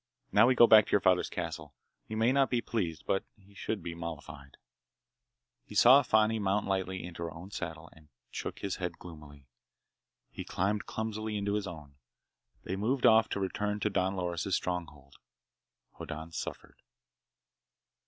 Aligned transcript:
Now 0.31 0.47
we 0.47 0.55
go 0.55 0.65
back 0.65 0.87
to 0.87 0.91
your 0.93 0.99
father's 0.99 1.29
castle. 1.29 1.75
He 2.07 2.15
may 2.15 2.31
not 2.31 2.49
be 2.49 2.59
pleased, 2.59 3.03
but 3.05 3.23
he 3.37 3.53
should 3.53 3.83
be 3.83 3.93
mollified." 3.93 4.57
He 5.63 5.75
saw 5.75 6.01
Fani 6.01 6.39
mount 6.39 6.65
lightly 6.65 7.03
into 7.03 7.21
her 7.21 7.31
own 7.31 7.51
saddle 7.51 7.87
and 7.93 8.09
shook 8.31 8.61
his 8.61 8.77
head 8.77 8.97
gloomily. 8.97 9.45
He 10.31 10.43
climbed 10.43 10.87
clumsily 10.87 11.37
into 11.37 11.53
his 11.53 11.67
own. 11.67 11.97
They 12.63 12.75
moved 12.75 13.05
off 13.05 13.29
to 13.29 13.39
return 13.39 13.79
to 13.81 13.91
Don 13.91 14.15
Loris' 14.15 14.55
stronghold. 14.55 15.17
Hoddan 15.91 16.31
suffered. 16.31 16.81